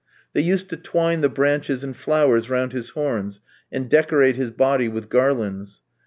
[0.33, 3.39] They used to twine the branches and flowers round his horns
[3.71, 5.81] and decorate his body with garlands.